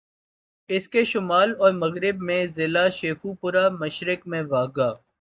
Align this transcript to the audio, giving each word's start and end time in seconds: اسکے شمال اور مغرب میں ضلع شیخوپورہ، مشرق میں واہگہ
اسکے 0.69 1.03
شمال 1.05 1.53
اور 1.59 1.71
مغرب 1.73 2.21
میں 2.21 2.45
ضلع 2.55 2.87
شیخوپورہ، 2.89 3.69
مشرق 3.79 4.27
میں 4.27 4.41
واہگہ 4.49 4.93